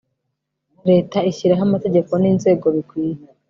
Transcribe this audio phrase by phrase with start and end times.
[0.89, 3.19] leta ishyiraho amategeko n inzego bikwiye